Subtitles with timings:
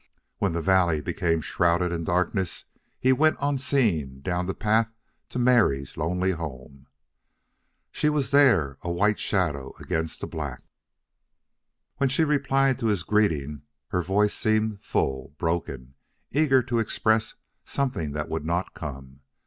[0.39, 2.65] When the valley became shrouded in darkness
[2.99, 4.91] he went unseen down the path
[5.29, 6.87] to Mary's lonely home.
[7.91, 10.63] She was there, a white shadow against the black.
[11.97, 15.93] When she replied to his greeting her voice seemed full, broken,
[16.31, 19.19] eager to express something that would not come.